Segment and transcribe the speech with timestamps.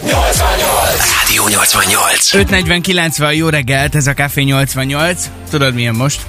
[0.00, 2.30] Rádió 88.
[2.32, 5.30] 5.49 van, jó reggelt, ez a Café 88.
[5.50, 6.20] Tudod milyen most?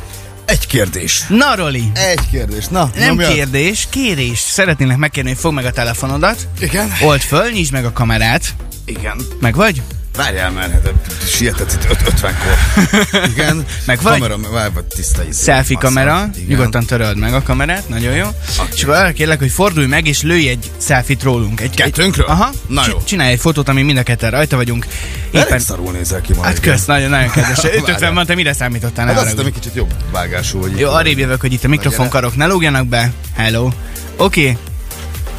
[0.46, 1.24] Egy kérdés.
[1.30, 1.84] Na, Roli!
[1.94, 2.66] Egy kérdés.
[2.68, 3.34] Na, Nem nyomjad.
[3.34, 4.40] kérdés, kérés.
[4.40, 6.48] Szeretnének megkérni, hogy fogd meg a telefonodat.
[6.60, 6.94] Igen?
[7.02, 8.56] Old föl, nyisd meg a kamerát.
[8.86, 9.26] Igen.
[9.40, 9.82] Meg vagy?
[10.18, 10.92] Várjál már, hát
[11.28, 12.56] sietett itt 50-kor.
[13.36, 13.66] Igen.
[13.86, 14.20] Meg vagy?
[14.20, 15.44] Kamera, várj, vagy tiszta izé.
[15.44, 16.48] Selfie kamera, Igen.
[16.48, 18.28] nyugodtan töröld meg a kamerát, nagyon jó.
[18.74, 21.62] És akkor arra kérlek, hogy fordulj meg és lőj egy selfie rólunk.
[21.62, 22.26] Egy, Kettőnkről?
[22.26, 23.02] Egy, aha, Na jó.
[23.04, 24.86] Csinálj egy fotót, ami mind a ketten rajta vagyunk.
[25.32, 26.44] Elég Éppen, szarul nézel ki ma.
[26.44, 27.56] hát kösz, nagyon, nagyon kedves.
[27.62, 27.76] Várjál.
[27.76, 29.08] 550 mondta, mire számítottál?
[29.08, 32.36] Hát azt hittem, egy kicsit jobb vágású, hogy Jó, arrébb jövök, hogy itt a mikrofonkarok
[32.36, 33.12] ne lógjanak be.
[33.36, 33.70] Hello.
[34.18, 34.42] Oké.
[34.42, 34.58] Okay.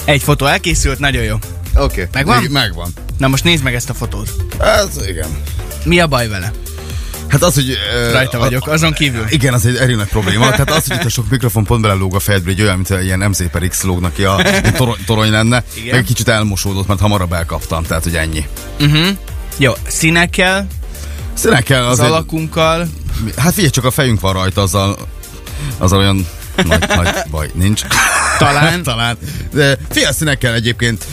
[0.04, 1.36] Egy fotó elkészült, nagyon jó.
[1.74, 2.08] Oké.
[2.12, 2.40] Megvan?
[2.40, 2.92] Még- Megvan.
[3.18, 4.30] Na most nézd meg ezt a fotót.
[4.60, 5.28] Hát igen.
[5.84, 6.52] Mi a baj vele?
[7.28, 7.76] Hát az, hogy...
[8.12, 9.24] Rajta vagyok, azon kívül.
[9.28, 10.50] Igen, az egy nagy probléma.
[10.50, 13.18] Tehát az, hogy itt a sok mikrofon pont belelóg a fejedbe, egy olyan, mint ilyen
[13.18, 14.36] MZ per X lógnak ki, a
[14.76, 15.64] torony, torony lenne.
[15.74, 15.90] Igen.
[15.90, 18.46] Meg egy kicsit elmosódott, mert hamarabb elkaptam, tehát hogy ennyi.
[18.80, 19.08] Uh-huh.
[19.56, 20.66] Jó, színekkel,
[21.34, 22.08] Színek kell az azért...
[22.12, 22.88] alakunkkal.
[23.36, 24.96] Hát figyelj, csak a fejünk van rajta, azzal,
[25.78, 26.26] azzal olyan
[26.64, 27.82] nagy, nagy baj nincs.
[28.38, 28.82] Talán.
[28.92, 29.16] Talán.
[29.52, 31.04] De figyelj, a színekkel egyébként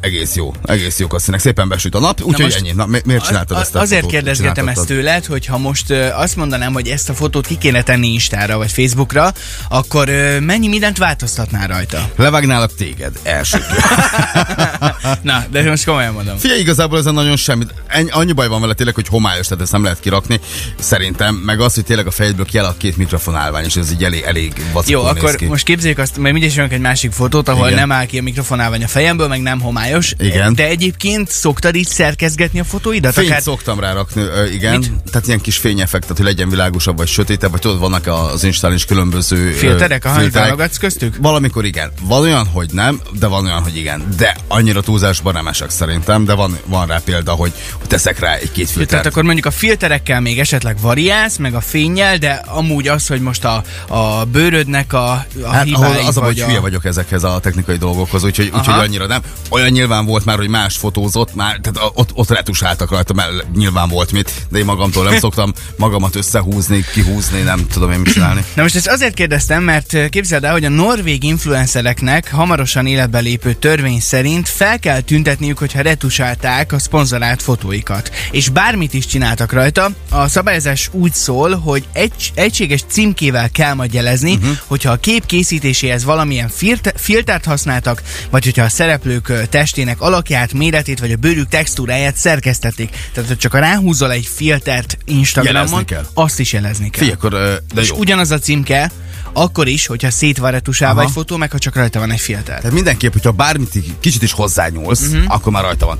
[0.00, 0.54] egész jó.
[0.64, 1.40] Egész jók a színek.
[1.40, 2.72] Szépen besüt a nap, úgyhogy ennyi.
[2.72, 4.14] Na, mi- miért csináltad A- ezt a Azért fotót?
[4.16, 7.82] kérdezgetem ezt tőled, hogy ha most ö, azt mondanám, hogy ezt a fotót ki kéne
[7.82, 9.32] tenni Instára vagy Facebookra,
[9.68, 12.10] akkor ö, mennyi mindent változtatnál rajta?
[12.16, 13.58] Levágnálak téged, első.
[15.22, 16.36] Na, de most komolyan mondom.
[16.36, 17.74] Figyelj, igazából ezen nagyon semmit.
[17.86, 20.40] Ennyi, annyi baj van vele tényleg, hogy homályos, tehát ezt nem lehet kirakni.
[20.78, 24.52] Szerintem, meg az, hogy tényleg a fejedből kiáll két mikrofonálvány, és ez így elég, elég
[24.86, 25.44] Jó, akkor ki.
[25.46, 27.78] most képzeljük azt, mert mindig jönnek egy másik fotót, ahol Igen.
[27.78, 30.14] nem áll ki a mikrofonálvány a fejemből, meg nem homályos.
[30.18, 30.54] Igen.
[30.54, 33.12] De egyébként szoktad így szerkezgetni a fotóidat?
[33.12, 33.42] Fényt Akár...
[33.42, 34.78] szoktam rá rakni, ö, igen.
[34.78, 34.92] Mit?
[35.10, 38.84] Tehát ilyen kis fényeffektet, hogy legyen világosabb vagy sötétebb, vagy tudod, vannak az Instán is
[38.84, 41.16] különböző Filterek, hogy válogatsz köztük?
[41.20, 41.92] Valamikor igen.
[42.02, 44.14] Van olyan, hogy nem, de van olyan, hogy igen.
[44.16, 47.52] De annyira túlzásban nem esek szerintem, de van, van rá példa, hogy,
[47.86, 48.90] teszek rá egy-két filtert.
[48.90, 53.20] Tehát akkor mondjuk a filterekkel még esetleg variálsz, meg a fényjel, de amúgy az, hogy
[53.20, 55.10] most a, a bőrödnek a,
[55.42, 58.46] a Hát ahol hibái, az a baj, hogy hülye vagyok ezekhez a technikai dolgokhoz, úgyhogy,
[58.46, 58.80] úgyhogy Aha.
[58.80, 59.22] annyira nem.
[59.50, 63.88] Olyan nyilván volt már, hogy más fotózott, már, tehát ott, ott retusáltak rajta, mert nyilván
[63.88, 68.44] volt mit, de én magamtól nem szoktam magamat összehúzni, kihúzni, nem tudom én mit csinálni.
[68.54, 73.18] Na most ezt azért kérdeztem, mert ö, képzeld el, hogy a norvég influencereknek hamarosan életbe
[73.18, 78.10] lépő törvény szerint fel kell tüntetniük, hogyha retusálták a szponzorált fotóikat.
[78.30, 83.94] És bármit is csináltak rajta, a szabályozás úgy szól, hogy egy, egységes címkével kell majd
[83.94, 84.56] jelezni, uh-huh.
[84.66, 91.00] hogyha a kép készítéséhez valamilyen filte, filtert használtak, vagy hogyha a szereplők testének alakját, méretét,
[91.00, 92.90] vagy a bőrük textúráját szerkesztették.
[93.12, 97.00] Tehát, hogy csak a ráhúzol egy filtert Instagramon, azt is jelezni kell.
[97.00, 97.30] Figyelj, akkor,
[97.74, 97.96] de És jó.
[97.96, 98.90] ugyanaz a címke,
[99.32, 102.56] akkor is, hogyha szét van retusálva egy fotó, meg ha csak rajta van egy filter.
[102.56, 105.34] Tehát mindenképp, hogyha bármit kicsit is hozzányúlsz, uh-huh.
[105.34, 105.98] akkor már rajta van.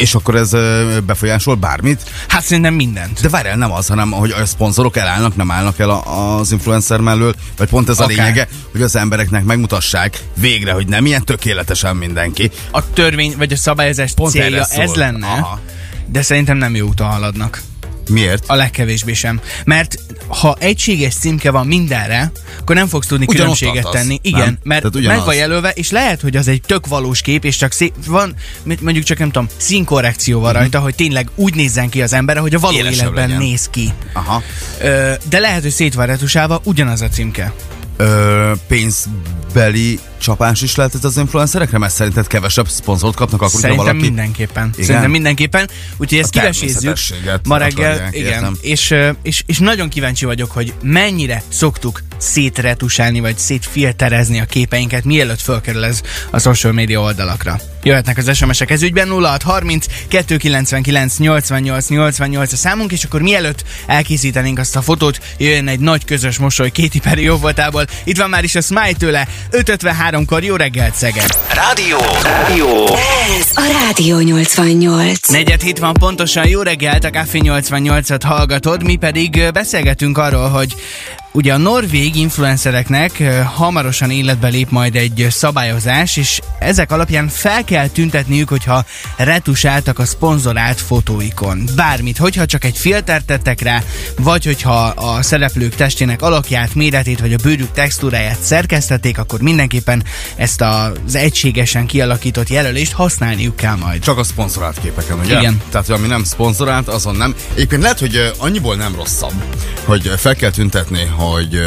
[0.00, 0.50] És akkor ez
[1.06, 2.02] befolyásol bármit?
[2.28, 3.20] Hát szerintem mindent.
[3.20, 7.34] De várjál, nem az, hanem hogy a szponzorok elállnak, nem állnak el az influencer mellől,
[7.56, 8.18] vagy pont ez Akár.
[8.18, 12.50] a lényege, hogy az embereknek megmutassák végre, hogy nem ilyen tökéletesen mindenki.
[12.70, 15.60] A törvény vagy a szabályozás Pont célja ez lenne, Aha.
[16.06, 17.62] de szerintem nem jó úton haladnak.
[18.10, 18.44] Miért?
[18.46, 19.40] A legkevésbé sem.
[19.64, 19.96] Mert
[20.28, 24.20] ha egységes címke van mindenre, akkor nem fogsz tudni Ugyanott különbséget tartasz, tenni.
[24.22, 24.40] nem?
[24.40, 27.56] Igen, mert Tehát meg van jelölve, és lehet, hogy az egy tök valós kép, és
[27.56, 28.34] csak szép, van,
[28.80, 32.54] mondjuk csak nem tudom, színkorrekció van rajta, hogy tényleg úgy nézzen ki az ember, hogy
[32.54, 33.42] a való Élesebb életben legyen.
[33.42, 33.92] néz ki.
[34.12, 34.42] Aha.
[34.82, 37.52] Ö, de lehet, hogy szét van retusálva, ugyanaz a címke.
[37.96, 43.86] Ö, pénzbeli csapás is lehet ez az influencerekre, mert szerinted kevesebb szponzort kapnak akkor, Szerintem
[43.86, 44.04] valaki...
[44.04, 44.74] mindenképpen.
[44.78, 45.68] Szerintem mindenképpen.
[45.96, 46.96] Úgyhogy ezt kivesézzük
[47.44, 48.08] ma reggel.
[48.10, 48.32] Igen.
[48.32, 48.56] értem.
[48.60, 55.40] És, és, és nagyon kíváncsi vagyok, hogy mennyire szoktuk szétretusálni, vagy szétfilterezni a képeinket, mielőtt
[55.40, 57.60] fölkerül ez a social media oldalakra.
[57.82, 64.58] Jöhetnek az SMS-ek ez ügyben 0630 299 88 88 a számunk, és akkor mielőtt elkészítenénk
[64.58, 67.84] azt a fotót, jöjjön egy nagy közös mosoly Katy Perry jóvoltából.
[68.04, 71.38] Itt van már is a Smile tőle, 5.53-kor jó reggelt Szeged!
[71.54, 71.98] Rádió.
[72.22, 72.86] Rádió.
[73.38, 75.28] Ez a Rádió 88.
[75.28, 80.74] Negyed hét van pontosan, jó reggelt, a Café 88-at hallgatod, mi pedig beszélgetünk arról, hogy
[81.32, 83.22] Ugye a norvég influencereknek
[83.54, 88.84] hamarosan életbe lép majd egy szabályozás, és ezek alapján fel kell tüntetniük, hogyha
[89.16, 91.68] retusáltak a szponzorált fotóikon.
[91.76, 93.82] Bármit, hogyha csak egy filtert tettek rá,
[94.18, 100.04] vagy hogyha a szereplők testének alakját, méretét, vagy a bőrük textúráját szerkesztették, akkor mindenképpen
[100.36, 104.02] ezt az egységesen kialakított jelölést használniuk kell majd.
[104.02, 105.38] Csak a szponzorált képeken, ugye?
[105.38, 105.60] Igen.
[105.70, 107.34] Tehát, ami nem szponzorált, azon nem.
[107.54, 109.44] Egyébként lehet, hogy annyiból nem rosszabb,
[109.84, 111.60] hogy fel kell tüntetni, hogy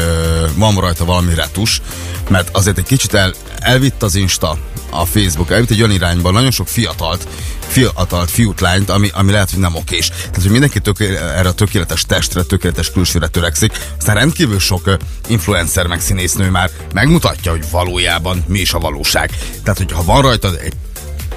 [0.56, 1.82] van rajta valami retus,
[2.30, 4.58] mert azért egy kicsit el, elvitt az Insta,
[4.90, 7.28] a Facebook, elvitt egy olyan irányba, nagyon sok fiatalt,
[7.68, 10.08] fiatalt fiút, lányt, ami, ami lehet, hogy nem okés.
[10.08, 13.80] Tehát, hogy mindenki töké, erre a tökéletes testre, tökéletes külsőre törekszik.
[13.98, 14.98] Aztán rendkívül sok
[15.28, 19.30] influencer meg színésznő már megmutatja, hogy valójában mi is a valóság.
[19.64, 20.74] Tehát, hogy ha van rajtad egy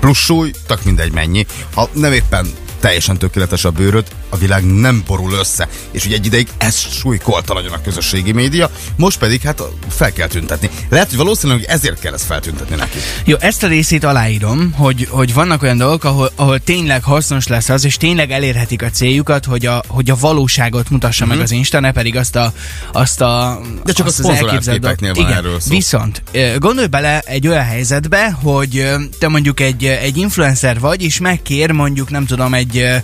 [0.01, 1.47] plusz súly, tak mindegy mennyi.
[1.75, 2.47] Ha nem éppen
[2.81, 5.69] teljesen tökéletes a bőröd, a világ nem borul össze.
[5.91, 10.29] És ugye egy ideig ez súlykolta nagyon a közösségi média, most pedig hát fel kell
[10.29, 10.71] tüntetni.
[10.89, 12.99] Lehet, hogy valószínűleg ezért kell ezt feltüntetni neki.
[13.25, 17.69] Jó, ezt a részét aláírom, hogy, hogy vannak olyan dolgok, ahol, ahol tényleg hasznos lesz
[17.69, 21.35] az, és tényleg elérhetik a céljukat, hogy a, hogy a valóságot mutassa mm-hmm.
[21.35, 22.53] meg az Insta, ne pedig azt a,
[22.93, 25.71] azt a De csak azt a képeknél van Igen, erről szó.
[25.71, 26.23] Viszont
[26.59, 28.89] gondolj bele egy olyan helyzetbe, hogy
[29.19, 32.97] te mondjuk egy, egy influencer vagy, és megkér mondjuk, nem tudom, egy, ö,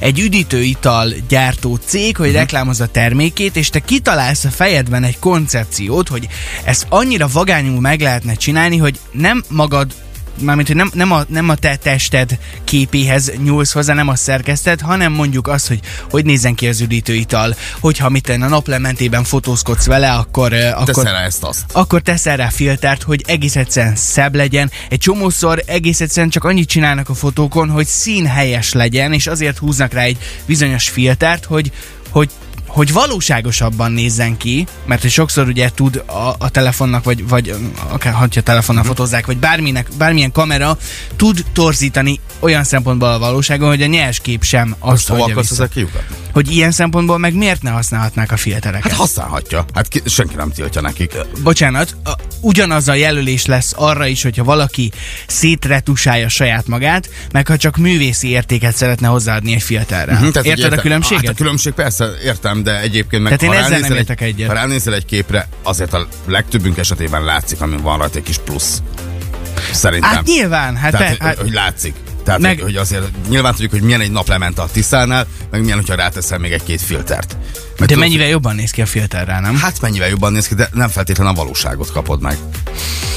[0.00, 2.36] egy üdítőital gyártó cég, hogy Mhm.
[2.36, 6.28] reklámozza a termékét, és te kitalálsz a fejedben egy koncepciót, hogy
[6.64, 9.92] ezt annyira vagányul meg lehetne csinálni, hogy nem magad
[10.40, 14.80] mármint, hogy nem, nem, a, nem a te tested képéhez nyúlsz hozzá, nem azt szerkeszted,
[14.80, 15.80] hanem mondjuk azt, hogy
[16.10, 21.24] hogy nézzen ki az üdítőital, hogyha mit a naplementében fotózkodsz vele, akkor, akkor, Teszel rá
[21.24, 21.64] ezt azt.
[21.72, 24.70] akkor teszel rá filtert, hogy egész egyszerűen szebb legyen.
[24.88, 29.92] Egy csomószor egész egyszerűen csak annyit csinálnak a fotókon, hogy színhelyes legyen, és azért húznak
[29.92, 31.72] rá egy bizonyos filtert, hogy,
[32.10, 32.30] hogy
[32.76, 37.54] hogy valóságosabban nézzen ki, mert hogy sokszor ugye tud a, a telefonnak, vagy, vagy
[37.88, 38.92] akár ha telefonnal Mhm.
[38.92, 40.78] fotózzák, vagy bárminek, bármilyen kamera
[41.16, 45.50] tud torzítani olyan szempontból a valóságon, hogy a nyers kép sem azt Most hova akarsz
[45.50, 46.16] ezzel kiukadni?
[46.36, 48.82] Hogy ilyen szempontból meg miért ne használhatnák a filtereket?
[48.90, 49.64] Hát használhatja.
[49.74, 51.12] Hát ki, senki nem tiltja nekik.
[51.42, 52.10] bocsánat, a,
[52.40, 54.92] ugyanaz a jelölés lesz arra is, hogyha valaki
[55.26, 60.12] szétretusálja saját magát, meg ha csak művészi értéket szeretne hozzáadni egy filterre.
[60.12, 61.24] Mhm, Uh-huh, tehát, hogy Érted a értem- különbséget?
[61.24, 64.48] Hát a különbség persze, értem, de egyébként meg Tehát én ezzel nem értek egy, egyet.
[64.48, 68.82] Ha ránézel egy képre, azért a legtöbbünk esetében látszik, amin van rajta egy kis plusz.
[69.72, 70.10] Szerintem.
[70.10, 71.94] Hát nyilván, hát, Tehát, hogy, hát hogy látszik.
[72.26, 75.94] Tehát, Meg- hogy, azért nyilván tudjuk, hogy milyen egy naplemente a Tiszánál, meg milyen, hogyha
[75.94, 77.36] ráteszel még egy-két filtert.
[77.36, 79.56] Meg de tudod, mennyivel jobban néz ki a filterrel, nem?
[79.56, 82.36] Hát mennyivel jobban néz ki, de nem feltétlenül a valóságot kapod meg.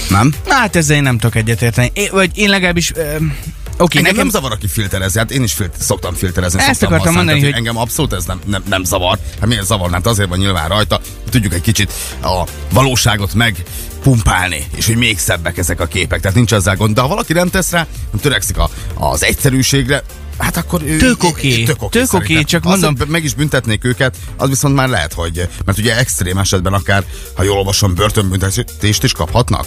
[0.09, 0.33] Nem?
[0.47, 1.91] Hát ezzel én nem tudok egyetérteni.
[1.93, 2.91] Én, vagy én legalábbis...
[2.95, 3.15] Ö,
[3.81, 6.59] Oké, Engem nekem nem zavar, aki filterezi, hát én is filter, szoktam filterezni.
[6.59, 9.17] Ezt szoktam akartam mondani, tehát hogy- Engem abszolút ez nem, nem, nem zavar.
[9.39, 9.91] Hát miért zavar?
[9.91, 10.99] Hát azért van nyilván rajta,
[11.29, 16.19] tudjuk egy kicsit a valóságot megpumpálni, és hogy még szebbek ezek a képek.
[16.21, 16.95] Tehát nincs ezzel gond.
[16.95, 20.03] De ha valaki nem tesz rá, nem törekszik a, az egyszerűségre,
[20.37, 21.63] Hát akkor ő, Tök oké.
[21.63, 22.43] tök oké, szerintem.
[22.43, 26.37] csak Az, mondom- meg is büntetnék őket, az viszont már lehet, hogy, mert ugye extrém
[26.37, 27.03] esetben akár,
[27.35, 29.65] ha jól olvasom, börtönbüntetést is kaphatnak.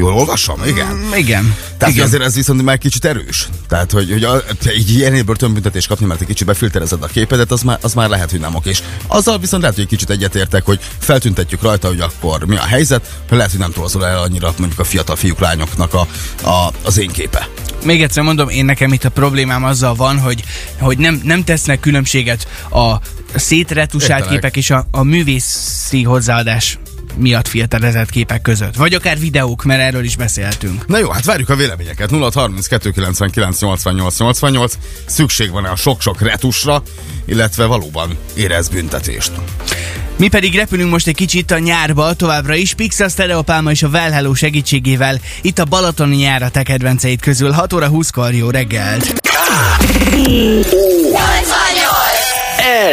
[0.00, 0.60] Jól olvasom?
[0.66, 0.86] Igen.
[0.86, 1.54] Mm, Igen.
[1.78, 2.06] Tehát Igen.
[2.06, 3.48] azért ez viszont már kicsit erős.
[3.68, 4.42] Tehát, hogy, hogy a,
[4.76, 8.30] így ilyenél börtönbüntetést kapni, mert egy kicsit befilterezed a képedet, az már, az már lehet,
[8.30, 8.82] hogy nem okés.
[9.06, 13.20] Azzal viszont lehet, hogy egy kicsit egyetértek, hogy feltüntetjük rajta, hogy akkor mi a helyzet,
[13.30, 16.06] lehet, hogy nem torzol el annyira mondjuk a fiatal fiúk, lányoknak a,
[16.48, 17.48] a, az én képe.
[17.84, 20.44] Még egyszer mondom, én nekem itt a problémám azzal van, hogy,
[20.78, 22.96] hogy nem, nem tesznek különbséget a
[23.34, 26.78] szétretusált képek és a, a művészi hozzáadás
[27.16, 28.76] miatt filterezett képek között.
[28.76, 30.86] Vagy akár videók, mert erről is beszéltünk.
[30.86, 32.10] Na jó, hát várjuk a véleményeket.
[32.10, 34.78] 0 32 99 88 88.
[35.06, 36.82] Szükség van-e a sok-sok retusra,
[37.24, 39.32] illetve valóban érez büntetést.
[40.16, 44.10] Mi pedig repülünk most egy kicsit a nyárba, továbbra is Pixar Stereopálma és a Well
[44.10, 45.20] Hello segítségével.
[45.40, 47.50] Itt a Balatoni nyár a te kedvenceid közül.
[47.50, 49.12] 6 óra 20-kor jó reggelt!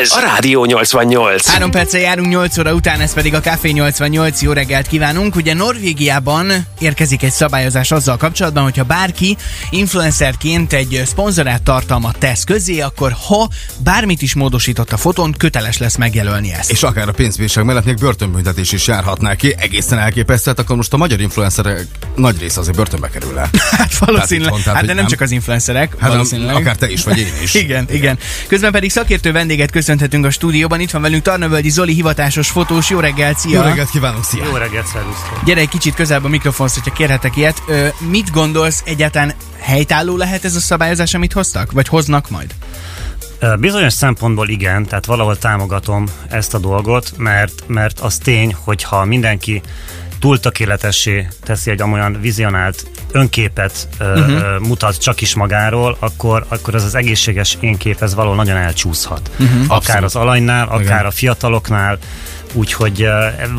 [0.07, 1.47] Ez a Rádió 88.
[1.47, 4.41] Három perccel járunk 8 óra után, ez pedig a Café 88.
[4.41, 5.35] Jó reggelt kívánunk.
[5.35, 9.37] Ugye Norvégiában érkezik egy szabályozás azzal kapcsolatban, hogyha bárki
[9.69, 15.95] influencerként egy szponzorát tartalmat tesz közé, akkor ha bármit is módosított a fotón, köteles lesz
[15.95, 16.71] megjelölni ezt.
[16.71, 19.55] És akár a pénzbírság mellett még börtönbüntetés is járhat neki.
[19.57, 21.85] Egészen elképesztő, akkor most a magyar influencerek
[22.15, 23.49] nagy része azért börtönbe kerül el.
[23.77, 24.51] Hát valószínűleg.
[24.51, 25.05] Tehát, Hát de nem nem.
[25.07, 26.55] csak az influencerek, Hát valószínűleg.
[26.55, 27.53] akár te is, vagy én is.
[27.67, 28.17] Igen, igen.
[28.47, 30.79] Közben pedig szakértő vendéget köszönhetünk a stúdióban.
[30.79, 32.89] Itt van velünk Tarnavölgyi Zoli, hivatásos fotós.
[32.89, 33.59] Jó reggelt, szia!
[33.59, 34.43] Jó reggelt kívánok, szia!
[34.43, 35.43] Jó reggelt, szervusztok!
[35.45, 37.61] Gyere egy kicsit közelebb a mikrofonhoz, hogyha kérhetek ilyet.
[37.67, 41.71] Ö, mit gondolsz, egyáltalán helytálló lehet ez a szabályozás, amit hoztak?
[41.71, 42.53] Vagy hoznak majd?
[43.59, 49.61] Bizonyos szempontból igen, tehát valahol támogatom ezt a dolgot, mert, mert az tény, hogyha mindenki
[50.19, 54.29] túl tökéletessé teszi egy amolyan vizionált önképet uh-huh.
[54.29, 58.57] ö, mutat csak is magáról, akkor, akkor ez az egészséges én kép ez valahol nagyon
[58.57, 59.31] elcsúszhat.
[59.39, 59.61] Uh-huh.
[59.61, 60.03] Akár Abszolút.
[60.03, 61.05] az alanynál, akár Igen.
[61.05, 61.97] a fiataloknál,
[62.53, 63.07] Úgyhogy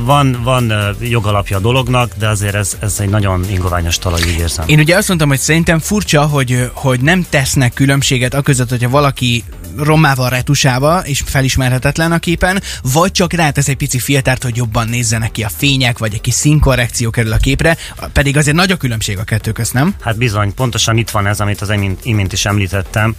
[0.05, 4.65] van, van jogalapja a dolognak, de azért ez, ez egy nagyon ingoványos talaj, úgy érzem.
[4.69, 8.89] Én ugye azt mondtam, hogy szerintem furcsa, hogy, hogy nem tesznek különbséget a között, hogyha
[8.89, 9.45] valaki
[9.79, 15.31] rommával, retusálva, és felismerhetetlen a képen, vagy csak rátesz egy pici filtert, hogy jobban nézzenek
[15.31, 17.77] ki a fények, vagy egy kis színkorrekció kerül a képre,
[18.13, 19.95] pedig azért nagy a különbség a kettő közt, nem?
[20.01, 23.15] Hát bizony, pontosan itt van ez, amit az imént, imént is említettem,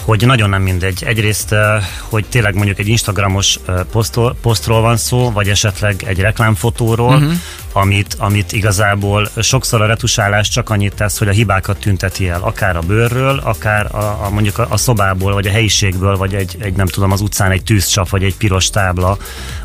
[0.00, 1.04] hogy nagyon nem mindegy.
[1.04, 6.20] Egyrészt, eh, hogy tényleg mondjuk egy Instagramos eh, posztról, posztról van szó, vagy esetleg egy
[6.20, 7.32] reklámfotóról, uh-huh.
[7.76, 12.76] Amit, amit igazából sokszor a retusálás csak annyit tesz, hogy a hibákat tünteti el, akár
[12.76, 16.74] a bőrről, akár a, a mondjuk a, a szobából, vagy a helyiségből, vagy egy, egy
[16.74, 19.16] nem tudom, az utcán egy tűzcsap, vagy egy piros tábla,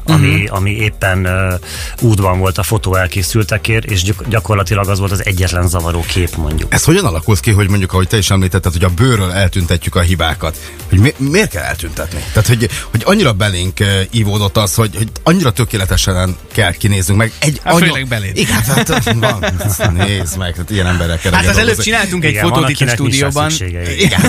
[0.06, 0.58] ami, uh-huh.
[0.58, 6.04] ami éppen uh, útban volt a fotó elkészültekért, és gyakorlatilag az volt az egyetlen zavaró
[6.08, 6.74] kép mondjuk.
[6.74, 10.00] Ez hogyan alakult ki, hogy mondjuk, ahogy te is említetted, hogy a bőrről eltüntetjük a
[10.00, 10.58] hibákat.
[10.90, 12.20] Hogy mi, miért kell eltüntetni?
[12.34, 17.32] Tehát, hogy, hogy annyira belénk uh, ívódott az, hogy, hogy annyira tökéletesen kell kinéznünk meg.
[17.40, 17.86] Egy hát anya...
[17.86, 18.38] főleg beléd.
[18.38, 22.82] Igen, hát van, nézd meg, tehát ilyen emberek Hát az előbb csináltunk egy fotót itt
[22.82, 23.52] a stúdióban.
[23.98, 24.22] Igen,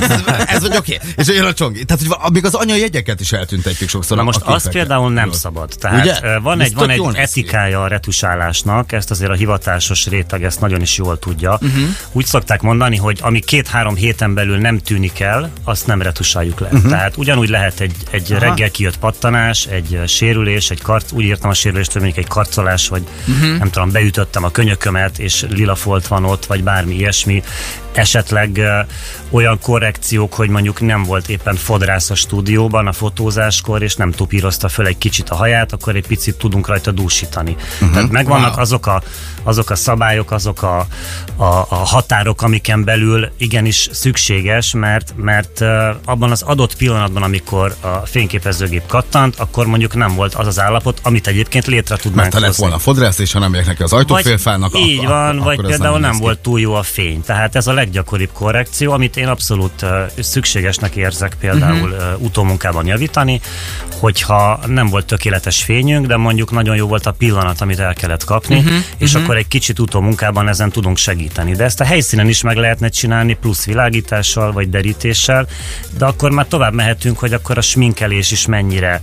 [0.46, 1.00] ez vagy oké.
[1.16, 1.84] És jön a csongi.
[1.84, 4.16] Tehát, hogy még az anyajegyeket is eltüntetjük sokszor.
[4.16, 5.32] Na most az például nem Jó.
[5.62, 5.78] Szabad.
[5.78, 6.38] Tehát Ugye?
[6.38, 10.96] van egy, van egy etikája a retusálásnak, ezt azért a hivatásos réteg ezt nagyon is
[10.96, 11.52] jól tudja.
[11.52, 11.82] Uh-huh.
[12.12, 16.68] Úgy szokták mondani, hogy ami két-három héten belül nem tűnik el, azt nem retusáljuk le.
[16.72, 16.90] Uh-huh.
[16.90, 21.54] Tehát ugyanúgy lehet egy, egy reggel kijött pattanás, egy sérülés, egy karc, úgy írtam a
[21.54, 23.58] sérülést, hogy mondjuk egy karcolás, vagy uh-huh.
[23.58, 27.42] nem tudom, beütöttem a könyökömet, és lila folt van ott, vagy bármi ilyesmi
[27.92, 28.60] esetleg
[29.30, 34.68] olyan korrekciók, hogy mondjuk nem volt éppen fodrász a stúdióban a fotózáskor, és nem tupírozta
[34.68, 37.56] föl egy kicsit a haját, akkor egy picit tudunk rajta dúsítani.
[37.74, 37.92] Uh-huh.
[37.92, 38.60] Tehát megvannak wow.
[38.60, 39.02] azok, a,
[39.42, 40.86] azok a szabályok, azok a,
[41.36, 45.60] a, a határok, amiken belül igenis szükséges, mert, mert
[46.04, 51.00] abban az adott pillanatban, amikor a fényképezőgép kattant, akkor mondjuk nem volt az az állapot,
[51.02, 54.78] amit egyébként létre tudnánk Mert ha lett volna fodrász, és ha nem neki az ajtófélfának,
[54.78, 57.22] Így ak- van, ak- vagy például nem, nem volt túl jó a fény.
[57.22, 59.88] Tehát ez a leggyakoribb korrekció, amit én abszolút uh,
[60.20, 62.12] szükségesnek érzek például uh-huh.
[62.14, 63.40] uh, utómunkában javítani,
[64.00, 68.24] hogyha nem volt tökéletes fényünk, de mondjuk nagyon jó volt a pillanat, amit el kellett
[68.24, 68.72] kapni, uh-huh.
[68.98, 69.22] és uh-huh.
[69.22, 71.52] akkor egy kicsit utómunkában ezen tudunk segíteni.
[71.52, 75.46] De ezt a helyszínen is meg lehetne csinálni, plusz világítással vagy derítéssel,
[75.98, 79.00] de akkor már tovább mehetünk, hogy akkor a sminkelés is mennyire,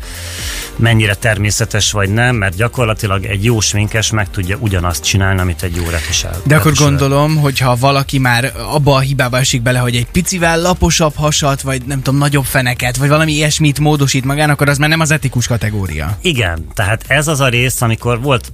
[0.76, 5.76] mennyire természetes vagy nem, mert gyakorlatilag egy jó sminkes meg tudja ugyanazt csinálni, amit egy
[5.76, 6.42] jó retusál.
[6.44, 11.16] De akkor gondolom, hogyha valaki már abba a hibába esik bele, hogy egy picivel laposabb
[11.16, 15.00] hasat, vagy nem tudom, nagyobb feneket, vagy valami ilyesmit módosít magán, akkor az már nem
[15.00, 16.18] az etikus kategória.
[16.30, 18.52] Igen, tehát ez az a rész, amikor volt,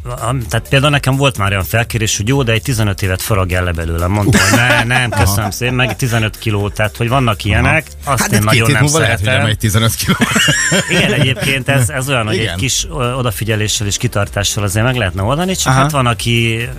[0.50, 3.72] tehát például nekem volt már olyan felkérés, hogy jó, de egy 15 évet faragj le
[3.72, 4.08] belőle.
[4.08, 8.14] Mondtam, hogy ne, nem, köszönöm szépen, meg 15 kiló, tehát hogy vannak ilyenek, Aha.
[8.14, 9.26] azt hát én nagyon nem szeretem.
[9.26, 10.16] Lehet, hogy 15 kiló.
[10.98, 12.54] Igen, egyébként ez, ez olyan, hogy Igen.
[12.54, 15.82] egy kis odafigyeléssel és kitartással azért meg lehetne oldani, csak Aha.
[15.82, 16.70] hát van, aki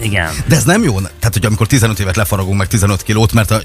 [0.00, 0.30] igen.
[0.46, 3.60] De ez nem jó, tehát hogy amikor 15 évet lefaragunk meg 15 kilót, mert a,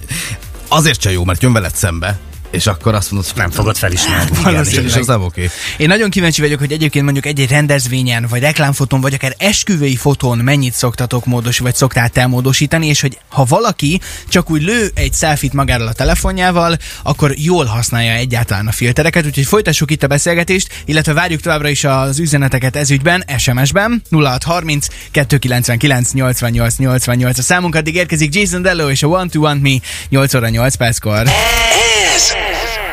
[0.67, 2.19] azért sem jó, mert jön veled szembe,
[2.51, 4.38] és akkor azt mondod, hogy nem fogod felismerni.
[4.50, 5.50] Igen, és, és az nem oké.
[5.77, 10.38] Én nagyon kíváncsi vagyok, hogy egyébként mondjuk egy-egy rendezvényen, vagy reklámfotón, vagy akár esküvői fotón
[10.38, 15.13] mennyit szoktatok módos, vagy szoktál te módosítani, és hogy ha valaki csak úgy lő egy
[15.13, 20.84] selfit magáról a telefonjával, akkor jól használja egyáltalán a filtereket, úgyhogy folytassuk itt a beszélgetést,
[20.86, 27.38] illetve várjuk továbbra is az üzeneteket ezügyben, SMS-ben 0630 299 88 88.
[27.38, 29.75] A számunk addig érkezik Jason Dello és a One to Want Me
[30.10, 31.27] 8 óra 8 perckor.
[32.15, 32.90] Ez Yes.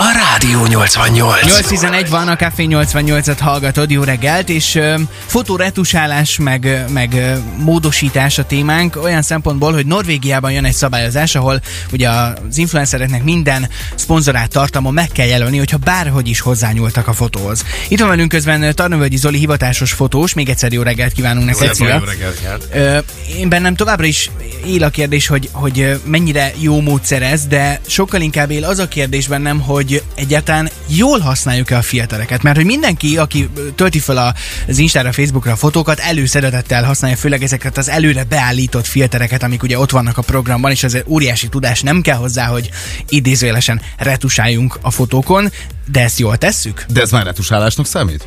[0.00, 1.40] A Rádió 88.
[1.44, 8.38] 8.11 van, a Café 88-at hallgatod, jó reggelt, és uh, fotóretusálás, meg, meg uh, módosítás
[8.38, 11.60] a témánk olyan szempontból, hogy Norvégiában jön egy szabályozás, ahol
[11.92, 17.64] ugye az influencereknek minden szponzorát tartalma meg kell jelölni, hogyha bárhogy is hozzányúltak a fotóhoz.
[17.88, 21.94] Itt van velünk közben Tarnövölgyi Zoli hivatásos fotós, még egyszer jó reggelt kívánunk neked, szia!
[21.94, 22.68] Jó reggelt!
[22.74, 24.30] Uh, én bennem továbbra is
[24.66, 28.88] él a kérdés, hogy, hogy mennyire jó módszer ez, de sokkal inkább él az a
[28.88, 32.42] kérdés bennem, hogy hogy egyáltalán jól használjuk-e a filtereket.
[32.42, 34.34] Mert hogy mindenki, aki tölti fel
[34.66, 39.78] az Instára, Facebookra a fotókat, előszeretettel használja főleg ezeket az előre beállított filtereket, amik ugye
[39.78, 42.70] ott vannak a programban, és azért óriási tudás nem kell hozzá, hogy
[43.08, 45.52] idézőjelesen retusáljunk a fotókon,
[45.90, 46.84] de ezt jól tesszük?
[46.88, 48.26] De ez már retusálásnak számít?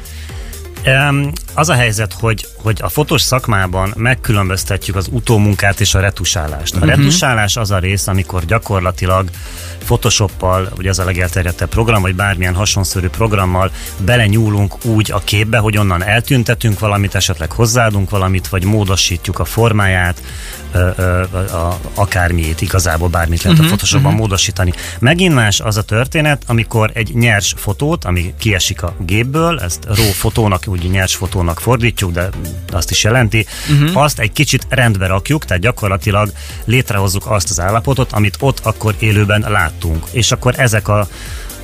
[1.54, 6.74] Az a helyzet, hogy, hogy a fotós szakmában megkülönböztetjük az utómunkát és a retusálást.
[6.74, 6.96] A uh-huh.
[6.96, 9.30] retusálás az a rész, amikor gyakorlatilag
[9.84, 15.78] Photoshoppal, vagy az a legelterjedtebb program, vagy bármilyen hasonszörű programmal belenyúlunk úgy a képbe, hogy
[15.78, 20.22] onnan eltüntetünk valamit, esetleg hozzáadunk valamit, vagy módosítjuk a formáját,
[20.74, 24.28] a, akármiét, igazából bármit lehet uh-huh, a Photoshopban uh-huh.
[24.28, 24.74] módosítani.
[25.00, 30.12] Megint más az a történet, amikor egy nyers fotót, ami kiesik a gépből, ezt RAW
[30.12, 32.30] fotónak, úgy nyers fotónak fordítjuk, de
[32.72, 34.02] azt is jelenti, uh-huh.
[34.02, 36.32] azt egy kicsit rendbe rakjuk, tehát gyakorlatilag
[36.66, 40.06] létrehozzuk azt az állapotot, amit ott akkor élőben láttunk.
[40.12, 41.08] És akkor ezek a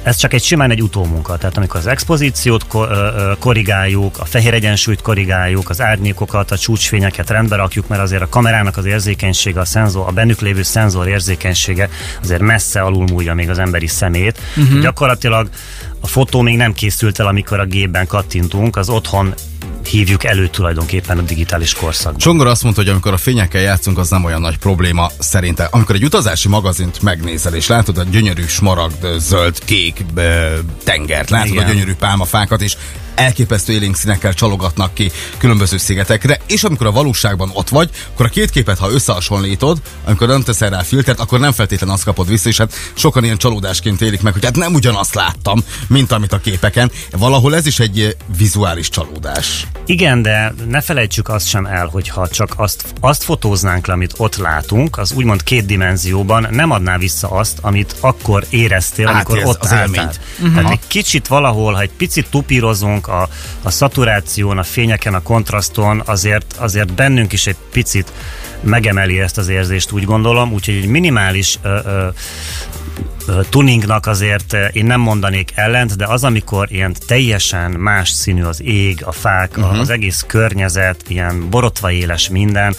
[0.08, 1.38] ez csak egy simán egy utómunka.
[1.38, 2.90] Tehát amikor az expozíciót ko-
[3.40, 8.78] korrigáljuk, a fehér egyensúlyt korrigáljuk, az árnyékokat, a csúcsfényeket rendbe rakjuk, mert azért a kamerának
[8.78, 11.90] az érzékenysége, a szenzor, a bennük lévő szenzor érzékenysége
[12.22, 14.40] azért messze alulmúlja még az emberi szemét.
[14.58, 14.82] Uh-huh.
[14.82, 15.50] Gyakorlatilag
[16.00, 19.34] a fotó még nem készült el, amikor a gépben kattintunk, az otthon
[19.88, 22.20] hívjuk elő tulajdonképpen a digitális korszakban.
[22.20, 25.68] Csongor azt mondta, hogy amikor a fényekkel játszunk, az nem olyan nagy probléma szerinte.
[25.72, 31.52] Amikor egy utazási magazint megnézel, és látod a gyönyörű smaragd, zöld, kék ö, tengert, látod
[31.52, 31.64] Igen.
[31.64, 32.76] a gyönyörű pálmafákat, és
[33.18, 38.30] elképesztő élénk színekkel csalogatnak ki különböző szigetekre, és amikor a valóságban ott vagy, akkor a
[38.30, 42.50] két képet, ha összehasonlítod, amikor nem teszel rá filtert, akkor nem feltétlenül azt kapod vissza,
[42.50, 46.40] és hát sokan ilyen csalódásként élik meg, hogy hát nem ugyanazt láttam, mint amit a
[46.40, 46.92] képeken.
[47.12, 49.68] Valahol ez is egy vizuális csalódás.
[49.86, 54.14] Igen, de ne felejtsük azt sem el, hogy ha csak azt, azt fotóznánk le, amit
[54.18, 59.50] ott látunk, az úgymond két dimenzióban nem adná vissza azt, amit akkor éreztél, amikor Átérz
[59.50, 59.86] ott az álltál.
[59.86, 60.20] élményt.
[60.56, 63.30] Tehát egy kicsit valahol, ha egy picit tupírozunk a,
[63.64, 68.12] a szaturáción, a fényeken, a kontraszton, azért, azért bennünk is egy picit
[68.62, 72.08] megemeli ezt az érzést, úgy gondolom, úgyhogy egy minimális ö, ö,
[73.50, 79.02] tuningnak azért én nem mondanék ellent, de az, amikor ilyen teljesen más színű az ég,
[79.06, 79.80] a fák, uh-huh.
[79.80, 82.76] az egész környezet, ilyen borotva éles minden,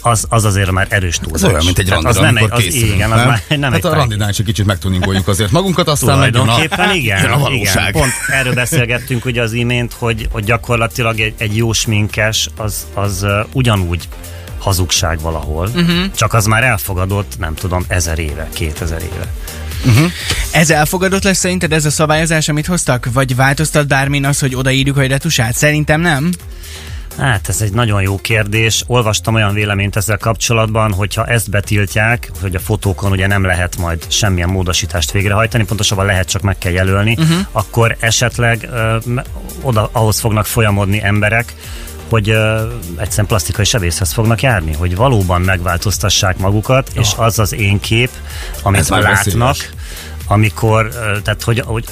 [0.00, 1.42] az, az azért már erős túlzás.
[1.42, 3.28] Ez olyan, mint egy randira, az nem egy, az, készülünk, igen, az nem?
[3.28, 6.44] már nem hát egy a randinál is egy kicsit megtuningoljuk azért magunkat, aztán megjön a,
[6.44, 7.92] Tulajdonképpen igen, a igen.
[7.92, 13.26] Pont erről beszélgettünk ugye az imént, hogy, hogy gyakorlatilag egy, egy jó sminkes az, az
[13.52, 14.08] ugyanúgy
[14.58, 16.10] hazugság valahol, uh-huh.
[16.16, 19.32] csak az már elfogadott, nem tudom, ezer éve, kétezer éve.
[20.50, 23.08] Ez elfogadott lesz szerinted ez a szabályozás, amit hoztak?
[23.12, 25.54] Vagy változtat bármin az, hogy odaírjuk, hogy retusát?
[25.54, 26.30] Szerintem nem.
[27.18, 28.84] Hát ez egy nagyon jó kérdés.
[28.86, 34.04] Olvastam olyan véleményt ezzel kapcsolatban, hogyha ezt betiltják, hogy a fotókon ugye nem lehet majd
[34.08, 37.36] semmilyen módosítást végrehajtani, pontosabban lehet, csak meg kell jelölni, uh-huh.
[37.52, 38.96] akkor esetleg ö,
[39.60, 41.54] oda ahhoz fognak folyamodni emberek,
[42.12, 47.80] hogy ö, egyszerűen plastikai sebészhez fognak járni, hogy valóban megváltoztassák magukat, és az az én
[47.80, 48.10] kép,
[48.62, 49.56] amit Ez látnak,
[50.26, 50.88] amikor,
[51.22, 51.84] tehát hogy, hogy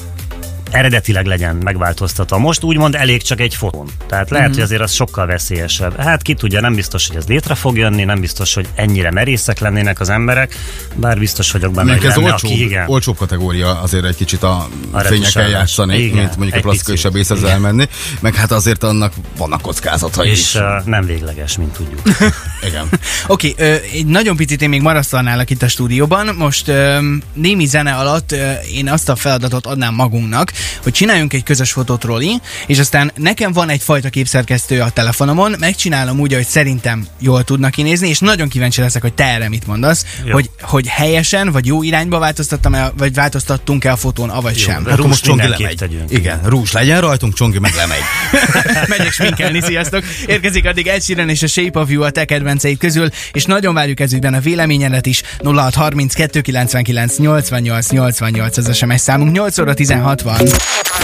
[0.71, 2.39] eredetileg legyen megváltoztatva.
[2.39, 3.89] Most úgymond elég csak egy fotón.
[4.07, 4.55] Tehát lehet, mm-hmm.
[4.55, 5.97] hogy azért az sokkal veszélyesebb.
[5.97, 9.59] Hát ki tudja, nem biztos, hogy ez létre fog jönni, nem biztos, hogy ennyire merészek
[9.59, 10.57] lennének az emberek,
[10.95, 12.89] bár biztos vagyok benne, hogy ez lenne, olcsóbb, aki igen.
[12.89, 17.43] olcsóbb kategória azért egy kicsit a, A fényekkel játszani, Igen, mint mondjuk a plastikai sebészhez
[17.43, 17.89] elmenni,
[18.21, 20.55] meg hát azért annak vannak kockázatai És is.
[20.55, 22.01] uh, nem végleges, mint tudjuk.
[22.67, 22.89] Igen.
[23.27, 26.35] Oké, okay, egy nagyon picit én még marasztalnálak itt a stúdióban.
[26.39, 26.99] Most ö,
[27.35, 32.05] némi zene alatt ö, én azt a feladatot adnám magunknak, hogy csináljunk egy közös fotót
[32.05, 37.71] Roli, és aztán nekem van egyfajta képszerkesztő a telefonomon, megcsinálom úgy, hogy szerintem jól tudnak
[37.71, 40.33] kinézni, és nagyon kíváncsi leszek, hogy te erre mit mondasz, Jó.
[40.33, 44.85] hogy, hogy helyesen vagy jó irányba változtattam el, vagy változtattunk-e a fotón, avagy sem.
[44.85, 45.77] de Akkor most Csongi lemegy.
[45.77, 46.11] tegyünk.
[46.11, 48.03] Igen, rús legyen rajtunk, Csongi meg lemegy.
[48.99, 50.05] Megyek sminkelni, sziasztok!
[50.27, 53.75] Érkezik addig Ed Sheeran és a Shape of You a te kedvenceid közül, és nagyon
[53.75, 55.23] várjuk ezügyben a véleményedet is.
[55.45, 60.37] 0630 299 88 88 az SMS számunk, 8 óra 16 van.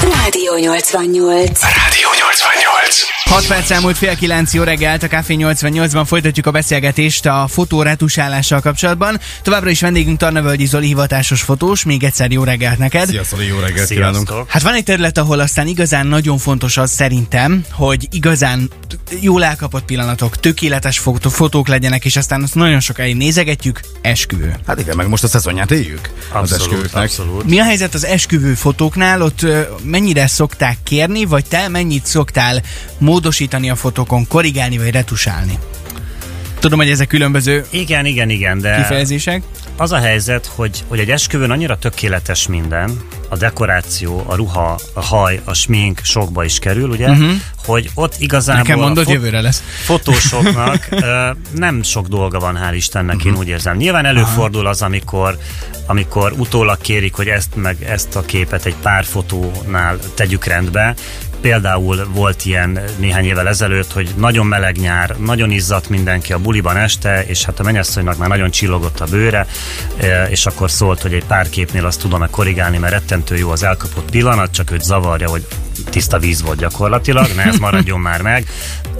[0.03, 1.61] Rádió 88.
[1.63, 3.16] Rádió 88.
[3.29, 8.61] 6 perc elmúlt fél 9 jó reggelt, a Café 88-ban folytatjuk a beszélgetést a fotóretusálással
[8.61, 9.21] kapcsolatban.
[9.43, 13.09] Továbbra is vendégünk Tarnavölgyi Zoli hivatásos fotós, még egyszer jó reggelt neked.
[13.09, 14.27] Szia, Szoli, jó reggelt kívánunk.
[14.27, 14.51] Sziasztok!
[14.51, 18.71] Hát van egy terület, ahol aztán igazán nagyon fontos az szerintem, hogy igazán
[19.21, 24.55] jól elkapott pillanatok, tökéletes fotó, fotók legyenek, és aztán azt nagyon sokáig nézegetjük, esküvő.
[24.67, 27.03] Hát igen, meg most a szezonját éljük az Abszolút, esküvőknek.
[27.03, 27.45] abszolút.
[27.45, 29.23] Mi a helyzet az esküvő fotóknál?
[29.23, 29.47] Ott
[29.83, 32.62] mennyire szokták kérni, vagy te mennyit szoktál
[33.21, 35.59] módosítani a fotókon, korrigálni vagy retusálni?
[36.59, 39.43] Tudom, hogy ezek különböző Igen, igen, igen, de kifejezések.
[39.77, 45.01] az a helyzet, hogy, hogy egy esküvőn annyira tökéletes minden, a dekoráció, a ruha, a
[45.05, 47.31] haj, a smink sokba is kerül, ugye, uh-huh.
[47.65, 49.63] hogy ott igazából Nekem mondod, a fot- jövőre lesz.
[49.85, 53.27] fotósoknak ö, nem sok dolga van, hál' Istennek, Mhm.
[53.29, 53.77] én úgy érzem.
[53.77, 55.39] Nyilván előfordul az, amikor,
[55.87, 60.95] amikor utólag kérik, hogy ezt meg ezt a képet egy pár fotónál tegyük rendbe.
[61.40, 66.77] Például volt ilyen néhány évvel ezelőtt, hogy nagyon meleg nyár, nagyon izzadt mindenki a buliban
[66.77, 69.46] este, és hát a mennyasszonynak már nagyon csillogott a bőre,
[70.01, 73.62] ö, és akkor szólt, hogy egy pár képnél azt tudom-e korrigálni, mert rettentő jó az
[73.62, 75.46] elkapott pillanat, csak őt zavarja, hogy
[75.85, 78.47] tiszta víz volt gyakorlatilag, ne ez maradjon már meg.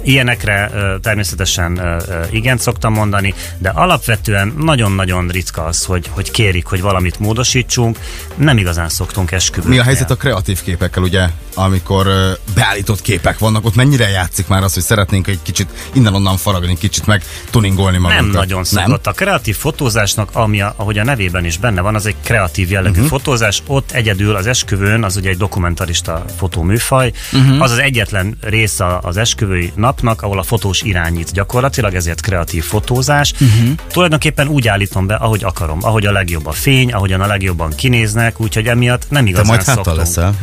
[0.03, 7.19] Ilyenekre természetesen igen szoktam mondani, de alapvetően nagyon-nagyon ritka az, hogy, hogy kérik, hogy valamit
[7.19, 7.99] módosítsunk.
[8.35, 9.69] Nem igazán szoktunk esküvőt.
[9.69, 12.07] Mi a helyzet a kreatív képekkel, ugye, amikor
[12.55, 17.05] beállított képek vannak, ott mennyire játszik már az, hogy szeretnénk egy kicsit innen-onnan faragni, kicsit
[17.05, 18.25] meg tuningolni magunkat?
[18.25, 19.07] Nem nagyon szokott.
[19.07, 22.91] A kreatív fotózásnak, ami a, ahogy a nevében is benne van, az egy kreatív jellegű
[22.91, 23.07] uh-huh.
[23.07, 23.61] fotózás.
[23.67, 26.25] Ott egyedül az esküvőn, az ugye egy dokumentarista
[26.67, 27.61] fotóműfaj, uh-huh.
[27.61, 33.33] az az egyetlen része az esküvői napnak, ahol a fotós irányít gyakorlatilag, ezért kreatív fotózás.
[33.33, 33.69] Uh-huh.
[33.91, 38.39] Tulajdonképpen úgy állítom be, ahogy akarom, ahogy a legjobb a fény, ahogyan a legjobban kinéznek,
[38.39, 40.33] úgyhogy emiatt nem Te igazán majd háttal leszel.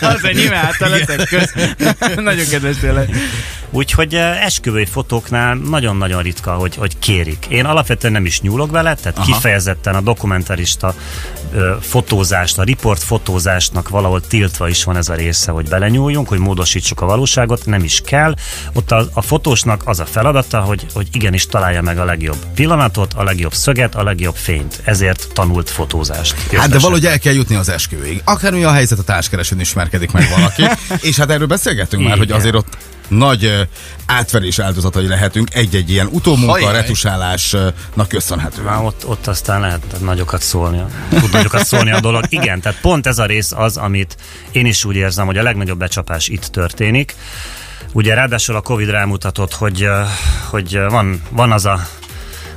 [0.00, 1.48] Az enyém által leszek.
[2.30, 3.16] Nagyon kedves tényleg.
[3.70, 7.46] Úgyhogy eh, esküvői fotóknál nagyon-nagyon ritka, hogy, hogy kérik.
[7.48, 9.26] Én alapvetően nem is nyúlok vele, tehát Aha.
[9.26, 10.94] kifejezetten a dokumentarista
[11.52, 16.38] ö, fotózást, a riport fotózásnak valahol tiltva is van ez a része, hogy belenyúljunk, hogy
[16.38, 18.34] módosítsuk a valóságot, nem is kell.
[18.72, 23.14] Ott a, a fotósnak az a feladata, hogy, hogy igenis találja meg a legjobb pillanatot,
[23.14, 24.80] a legjobb szöget, a legjobb fényt.
[24.84, 26.32] Ezért tanult fotózást.
[26.32, 26.80] Hát de Értesen.
[26.80, 28.20] valahogy el kell jutni az esküvőig.
[28.24, 30.62] Akár mi a helyzet a társkeresőn ismerkedik meg valaki.
[31.08, 32.38] és hát erről beszélgettünk már, hogy Igen.
[32.38, 32.76] azért ott
[33.08, 33.68] nagy
[34.06, 36.72] átverés áldozatai lehetünk egy-egy ilyen utómunka, Hajjaj.
[36.72, 38.64] retusálásnak köszönhetően.
[38.64, 42.24] Már ott, ott aztán lehet nagyokat szólni, tud nagyokat szólni a dolog.
[42.28, 44.16] Igen, tehát pont ez a rész az, amit
[44.52, 47.14] én is úgy érzem, hogy a legnagyobb becsapás itt történik.
[47.92, 49.88] Ugye ráadásul a Covid rámutatott, hogy,
[50.50, 51.86] hogy van, van az a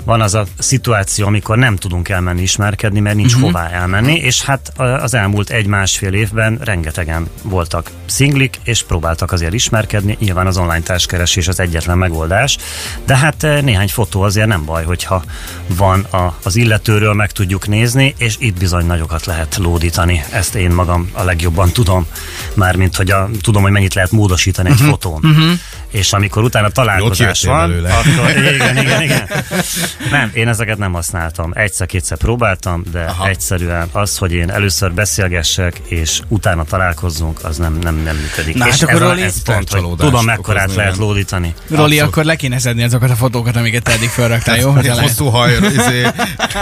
[0.03, 3.51] van az a szituáció, amikor nem tudunk elmenni ismerkedni, mert nincs uh-huh.
[3.51, 10.17] hová elmenni, és hát az elmúlt egy-másfél évben rengetegen voltak szinglik, és próbáltak azért ismerkedni,
[10.19, 12.57] nyilván az online társkeresés az egyetlen megoldás,
[13.05, 15.23] de hát ö, néhány fotó azért nem baj, hogyha
[15.67, 20.71] van a, az illetőről, meg tudjuk nézni, és itt bizony nagyokat lehet lódítani, ezt én
[20.71, 22.05] magam a legjobban tudom,
[22.53, 24.89] mármint, hogy a, tudom, hogy mennyit lehet módosítani egy uh-huh.
[24.89, 25.19] fotón.
[25.23, 25.51] Uh-huh.
[25.91, 27.93] És amikor utána találkozás van, belőle.
[27.93, 29.29] akkor igen, igen, igen.
[30.11, 31.51] Nem, én ezeket nem használtam.
[31.55, 33.27] Egyszer-kétszer próbáltam, de Aha.
[33.27, 38.55] Egyszerűen az, hogy én először beszélgessek, és utána találkozzunk, az nem, nem, nem működik.
[38.55, 41.53] Na, és hát akkor ez, a, Roli, ez pont, hogy tudom, mekkorát okozni, lehet lódítani.
[41.69, 42.01] Roli, Abszolút.
[42.01, 44.71] akkor le kéne szedni azokat a fotókat, amiket eddig felraktál, jó?
[44.71, 46.07] Hogy hosszú haj, izé,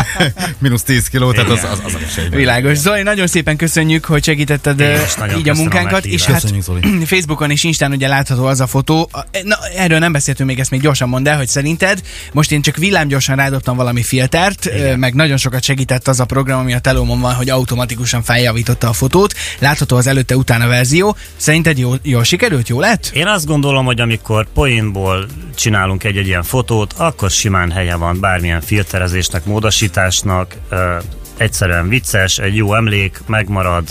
[0.61, 2.77] mínusz 10 kiló, tehát az, az, az, az Világos.
[2.77, 4.77] Zoli, nagyon szépen köszönjük, hogy segítetted
[5.17, 6.43] nagyon így a a munkánkat, és hát.
[7.05, 9.09] Facebookon és Instán ugye látható az a fotó.
[9.19, 12.01] A- Na, erről nem beszéltünk még, ezt még gyorsan mondd el, hogy szerinted
[12.33, 16.59] most én csak villámgyorsan rádobtam valami filtert, ö, meg nagyon sokat segített az a program,
[16.59, 19.33] ami a telómon van, hogy automatikusan feljavította a fotót.
[19.59, 21.15] Látható az előtte-utána verzió.
[21.35, 22.67] Szerinted jó, jól sikerült?
[22.69, 23.11] Jó lett?
[23.13, 28.61] Én azt gondolom, hogy amikor poénból csinálunk egy-egy ilyen fotót, akkor simán helye van bármilyen
[28.61, 30.55] filterezésnek, módosításnak,
[31.37, 33.83] egyszerűen vicces, egy jó emlék, megmarad,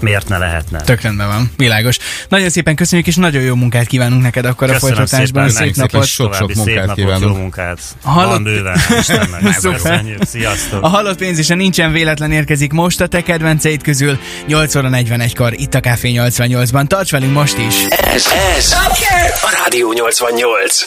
[0.00, 0.80] miért ne lehetne?
[0.80, 1.50] Tök rendben van.
[1.56, 1.96] Világos.
[2.28, 5.48] Nagyon szépen köszönjük, és nagyon jó munkát kívánunk neked akkor a Köszönöm folytatásban.
[5.48, 6.06] szépen, Szép napot.
[6.06, 7.22] sok- További munkát szép napot, kívánunk.
[7.34, 7.78] jó munkát.
[8.02, 9.42] Hallott- Van bőven, Istennek.
[10.26, 10.82] Sziasztok.
[10.84, 14.88] A halott pénz is a nincsen véletlen érkezik most a te kedvenceid közül 8 óra
[14.92, 16.86] 41-kor itt a Café 88-ban.
[16.86, 17.74] Tarts velünk most is!
[18.14, 18.72] Ez, ez
[19.42, 20.84] a Rádió 88.